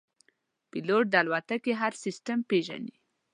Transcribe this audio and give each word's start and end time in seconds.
پیلوټ 0.69 1.05
د 1.11 1.15
الوتکې 1.21 1.73
هر 1.81 1.93
سیستم 2.03 2.37
پېژني. 2.49 2.95